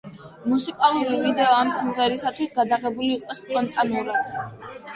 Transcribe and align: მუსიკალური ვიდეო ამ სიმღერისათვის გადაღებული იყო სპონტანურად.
მუსიკალური 0.53 1.19
ვიდეო 1.25 1.51
ამ 1.59 1.69
სიმღერისათვის 1.75 2.57
გადაღებული 2.57 3.13
იყო 3.19 3.39
სპონტანურად. 3.43 4.35